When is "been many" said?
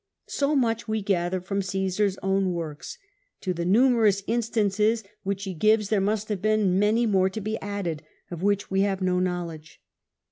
6.41-7.05